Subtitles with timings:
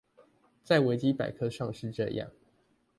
[0.63, 2.29] 在維基百科上是這樣